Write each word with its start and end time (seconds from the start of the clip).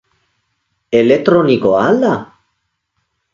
Eletronikoa 0.99 1.83
al 1.91 2.01
da? 2.05 2.15